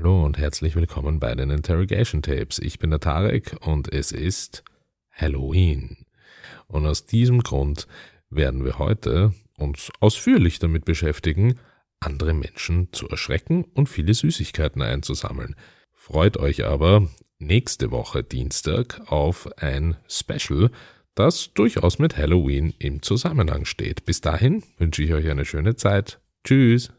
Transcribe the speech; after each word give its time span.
Hallo 0.00 0.24
und 0.24 0.38
herzlich 0.38 0.76
willkommen 0.76 1.20
bei 1.20 1.34
den 1.34 1.50
Interrogation 1.50 2.22
Tapes. 2.22 2.58
Ich 2.58 2.78
bin 2.78 2.88
der 2.88 3.00
Tarek 3.00 3.54
und 3.60 3.92
es 3.92 4.12
ist 4.12 4.64
Halloween. 5.10 6.06
Und 6.68 6.86
aus 6.86 7.04
diesem 7.04 7.42
Grund 7.42 7.86
werden 8.30 8.64
wir 8.64 8.78
heute 8.78 9.34
uns 9.58 9.90
ausführlich 10.00 10.58
damit 10.58 10.86
beschäftigen, 10.86 11.58
andere 12.00 12.32
Menschen 12.32 12.88
zu 12.92 13.10
erschrecken 13.10 13.64
und 13.74 13.90
viele 13.90 14.14
Süßigkeiten 14.14 14.80
einzusammeln. 14.80 15.54
Freut 15.92 16.38
euch 16.38 16.64
aber 16.64 17.06
nächste 17.38 17.90
Woche 17.90 18.22
Dienstag 18.24 19.02
auf 19.12 19.50
ein 19.58 19.98
Special, 20.08 20.70
das 21.14 21.52
durchaus 21.52 21.98
mit 21.98 22.16
Halloween 22.16 22.72
im 22.78 23.02
Zusammenhang 23.02 23.66
steht. 23.66 24.06
Bis 24.06 24.22
dahin 24.22 24.62
wünsche 24.78 25.02
ich 25.02 25.12
euch 25.12 25.28
eine 25.28 25.44
schöne 25.44 25.76
Zeit. 25.76 26.20
Tschüss. 26.42 26.90